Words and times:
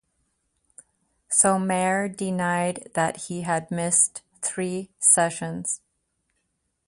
Somare 1.29 2.09
denied 2.09 2.89
that 2.95 3.25
he 3.27 3.41
had 3.43 3.69
missed 3.69 4.23
three 4.41 4.89
sessions. 4.97 5.79